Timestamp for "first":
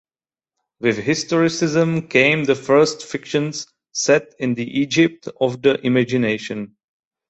2.55-3.05